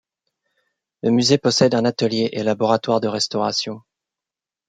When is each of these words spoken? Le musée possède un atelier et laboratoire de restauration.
Le 1.03 1.11
musée 1.11 1.37
possède 1.37 1.75
un 1.75 1.85
atelier 1.85 2.29
et 2.31 2.41
laboratoire 2.41 3.01
de 3.01 3.07
restauration. 3.07 3.81